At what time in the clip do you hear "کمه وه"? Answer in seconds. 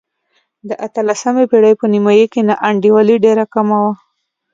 3.53-3.93